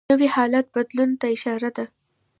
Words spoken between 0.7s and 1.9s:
بدلون ته اشاره ده